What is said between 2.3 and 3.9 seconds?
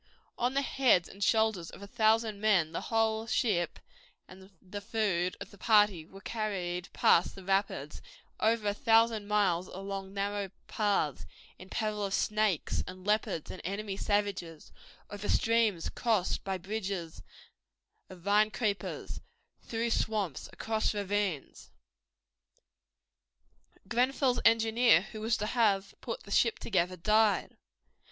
men the whole ship